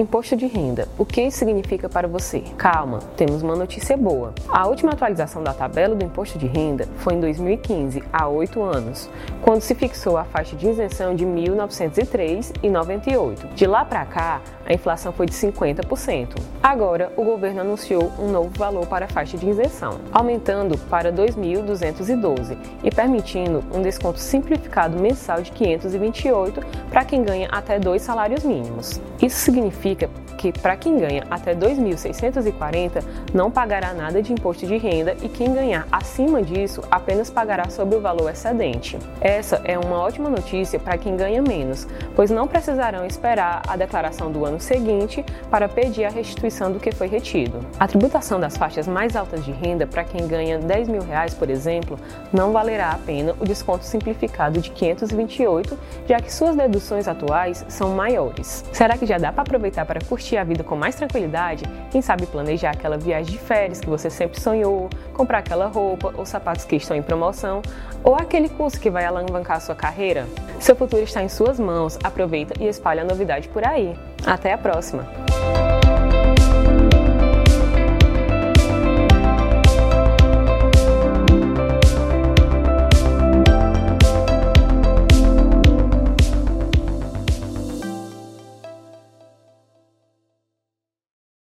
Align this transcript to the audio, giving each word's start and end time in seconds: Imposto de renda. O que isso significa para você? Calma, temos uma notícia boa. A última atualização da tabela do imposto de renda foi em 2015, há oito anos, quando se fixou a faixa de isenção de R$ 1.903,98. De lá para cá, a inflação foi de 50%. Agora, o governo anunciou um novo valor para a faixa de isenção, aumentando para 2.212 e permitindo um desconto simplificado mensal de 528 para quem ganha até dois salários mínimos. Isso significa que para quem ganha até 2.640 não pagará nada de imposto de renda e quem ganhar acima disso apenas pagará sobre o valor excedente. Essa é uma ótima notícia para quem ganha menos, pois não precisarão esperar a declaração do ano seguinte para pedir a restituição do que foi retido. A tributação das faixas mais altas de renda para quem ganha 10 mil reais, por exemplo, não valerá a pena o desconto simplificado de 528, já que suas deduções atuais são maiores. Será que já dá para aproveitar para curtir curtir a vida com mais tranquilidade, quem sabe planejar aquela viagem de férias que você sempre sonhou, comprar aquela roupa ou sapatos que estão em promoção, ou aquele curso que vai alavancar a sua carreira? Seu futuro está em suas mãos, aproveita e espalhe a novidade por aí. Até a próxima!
Imposto 0.00 0.34
de 0.34 0.46
renda. 0.46 0.88
O 0.96 1.04
que 1.04 1.20
isso 1.20 1.40
significa 1.40 1.86
para 1.86 2.08
você? 2.08 2.42
Calma, 2.56 3.00
temos 3.18 3.42
uma 3.42 3.54
notícia 3.54 3.98
boa. 3.98 4.32
A 4.48 4.66
última 4.66 4.92
atualização 4.92 5.42
da 5.42 5.52
tabela 5.52 5.94
do 5.94 6.02
imposto 6.02 6.38
de 6.38 6.46
renda 6.46 6.88
foi 6.96 7.12
em 7.12 7.20
2015, 7.20 8.02
há 8.10 8.26
oito 8.26 8.62
anos, 8.62 9.10
quando 9.42 9.60
se 9.60 9.74
fixou 9.74 10.16
a 10.16 10.24
faixa 10.24 10.56
de 10.56 10.66
isenção 10.66 11.14
de 11.14 11.26
R$ 11.26 11.32
1.903,98. 11.32 13.52
De 13.52 13.66
lá 13.66 13.84
para 13.84 14.06
cá, 14.06 14.40
a 14.64 14.72
inflação 14.72 15.12
foi 15.12 15.26
de 15.26 15.34
50%. 15.34 16.28
Agora, 16.62 17.12
o 17.14 17.22
governo 17.22 17.60
anunciou 17.60 18.10
um 18.18 18.28
novo 18.28 18.48
valor 18.56 18.86
para 18.86 19.04
a 19.04 19.08
faixa 19.08 19.36
de 19.36 19.50
isenção, 19.50 20.00
aumentando 20.10 20.78
para 20.88 21.12
2.212 21.12 22.56
e 22.82 22.90
permitindo 22.90 23.62
um 23.70 23.82
desconto 23.82 24.18
simplificado 24.18 24.98
mensal 24.98 25.42
de 25.42 25.52
528 25.52 26.62
para 26.88 27.04
quem 27.04 27.22
ganha 27.22 27.50
até 27.52 27.78
dois 27.78 28.00
salários 28.00 28.44
mínimos. 28.44 28.98
Isso 29.20 29.36
significa 29.36 29.89
que 29.94 30.52
para 30.52 30.76
quem 30.76 30.98
ganha 30.98 31.24
até 31.30 31.54
2.640 31.54 33.02
não 33.34 33.50
pagará 33.50 33.92
nada 33.92 34.22
de 34.22 34.32
imposto 34.32 34.66
de 34.66 34.76
renda 34.78 35.14
e 35.22 35.28
quem 35.28 35.52
ganhar 35.52 35.86
acima 35.92 36.42
disso 36.42 36.82
apenas 36.90 37.28
pagará 37.28 37.68
sobre 37.68 37.96
o 37.96 38.00
valor 38.00 38.30
excedente. 38.30 38.98
Essa 39.20 39.60
é 39.64 39.78
uma 39.78 39.98
ótima 39.98 40.30
notícia 40.30 40.78
para 40.78 40.96
quem 40.96 41.16
ganha 41.16 41.42
menos, 41.42 41.86
pois 42.16 42.30
não 42.30 42.46
precisarão 42.46 43.04
esperar 43.04 43.62
a 43.68 43.76
declaração 43.76 44.32
do 44.32 44.44
ano 44.44 44.60
seguinte 44.60 45.24
para 45.50 45.68
pedir 45.68 46.04
a 46.04 46.10
restituição 46.10 46.72
do 46.72 46.80
que 46.80 46.92
foi 46.92 47.06
retido. 47.06 47.60
A 47.78 47.86
tributação 47.86 48.40
das 48.40 48.56
faixas 48.56 48.88
mais 48.88 49.16
altas 49.16 49.44
de 49.44 49.52
renda 49.52 49.86
para 49.86 50.04
quem 50.04 50.26
ganha 50.26 50.58
10 50.58 50.88
mil 50.88 51.02
reais, 51.02 51.34
por 51.34 51.50
exemplo, 51.50 51.98
não 52.32 52.52
valerá 52.52 52.90
a 52.90 52.98
pena 52.98 53.34
o 53.38 53.44
desconto 53.44 53.84
simplificado 53.84 54.60
de 54.60 54.70
528, 54.70 55.78
já 56.08 56.18
que 56.20 56.32
suas 56.32 56.56
deduções 56.56 57.06
atuais 57.06 57.64
são 57.68 57.94
maiores. 57.94 58.64
Será 58.72 58.96
que 58.96 59.06
já 59.06 59.18
dá 59.18 59.32
para 59.32 59.42
aproveitar 59.42 59.79
para 59.84 60.00
curtir 60.00 60.20
curtir 60.30 60.36
a 60.36 60.44
vida 60.44 60.62
com 60.62 60.76
mais 60.76 60.94
tranquilidade, 60.94 61.64
quem 61.90 62.02
sabe 62.02 62.26
planejar 62.26 62.70
aquela 62.70 62.98
viagem 62.98 63.32
de 63.32 63.38
férias 63.38 63.80
que 63.80 63.88
você 63.88 64.10
sempre 64.10 64.38
sonhou, 64.38 64.88
comprar 65.14 65.38
aquela 65.38 65.66
roupa 65.66 66.12
ou 66.16 66.26
sapatos 66.26 66.64
que 66.64 66.76
estão 66.76 66.96
em 66.96 67.02
promoção, 67.02 67.62
ou 68.04 68.14
aquele 68.14 68.48
curso 68.48 68.78
que 68.78 68.90
vai 68.90 69.04
alavancar 69.04 69.56
a 69.56 69.60
sua 69.60 69.74
carreira? 69.74 70.26
Seu 70.60 70.76
futuro 70.76 71.02
está 71.02 71.22
em 71.22 71.28
suas 71.28 71.58
mãos, 71.58 71.98
aproveita 72.04 72.54
e 72.60 72.68
espalhe 72.68 73.00
a 73.00 73.04
novidade 73.04 73.48
por 73.48 73.66
aí. 73.66 73.96
Até 74.26 74.52
a 74.52 74.58
próxima! 74.58 75.29